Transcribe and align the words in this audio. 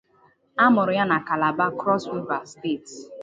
A 0.63 0.65
mụrụ 0.73 0.93
ya 0.97 1.05
na 1.11 1.17
Calabar, 1.27 1.71
Cross 1.79 2.03
River 2.15 2.41
State. 2.53 2.91